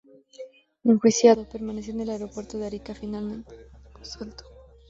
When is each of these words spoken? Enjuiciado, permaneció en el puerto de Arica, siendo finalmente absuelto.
Enjuiciado, 0.83 1.47
permaneció 1.47 1.93
en 1.93 2.09
el 2.09 2.29
puerto 2.31 2.57
de 2.57 2.65
Arica, 2.65 2.95
siendo 2.95 3.19
finalmente 3.19 3.55
absuelto. 3.93 4.45